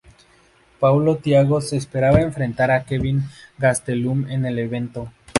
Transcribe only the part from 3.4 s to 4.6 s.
Gastelum en el